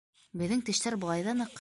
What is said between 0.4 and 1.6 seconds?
-Беҙҙең тештәр былай ҙа ныҡ.